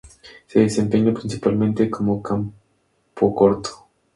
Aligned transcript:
Se 0.47 0.57
desempeña 0.59 1.13
principalmente 1.13 1.87
como 1.91 2.23
campocorto. 2.23 3.85